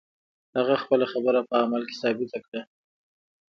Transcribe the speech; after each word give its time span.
هغه 0.57 0.75
خپله 0.83 1.05
خبره 1.13 1.39
په 1.49 1.53
عمل 1.63 1.81
کې 1.89 1.95
ثابته 2.01 2.39
کړه. 2.45 2.61